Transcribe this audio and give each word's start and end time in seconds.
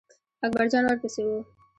اکبر 0.45 0.65
جان 0.71 0.83
ور 0.85 0.97
پسې 1.01 1.21
و. 1.27 1.29